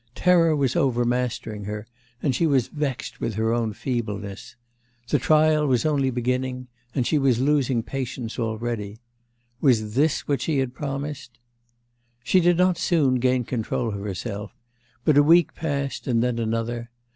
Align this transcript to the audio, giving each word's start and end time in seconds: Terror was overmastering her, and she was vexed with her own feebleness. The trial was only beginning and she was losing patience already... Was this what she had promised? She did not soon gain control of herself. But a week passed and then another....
Terror 0.15 0.55
was 0.55 0.75
overmastering 0.75 1.65
her, 1.65 1.85
and 2.23 2.33
she 2.33 2.47
was 2.47 2.69
vexed 2.69 3.19
with 3.21 3.35
her 3.35 3.53
own 3.53 3.71
feebleness. 3.71 4.55
The 5.07 5.19
trial 5.19 5.67
was 5.67 5.85
only 5.85 6.09
beginning 6.09 6.69
and 6.95 7.05
she 7.05 7.19
was 7.19 7.39
losing 7.39 7.83
patience 7.83 8.39
already... 8.39 8.97
Was 9.59 9.93
this 9.93 10.27
what 10.27 10.41
she 10.41 10.57
had 10.57 10.73
promised? 10.73 11.37
She 12.23 12.39
did 12.39 12.57
not 12.57 12.79
soon 12.79 13.19
gain 13.19 13.43
control 13.43 13.89
of 13.89 14.01
herself. 14.01 14.55
But 15.05 15.17
a 15.19 15.23
week 15.23 15.53
passed 15.53 16.07
and 16.07 16.23
then 16.23 16.39
another.... 16.39 16.89